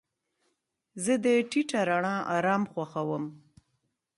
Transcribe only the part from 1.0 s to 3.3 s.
زه د ټیټه رڼا آرام خوښوم.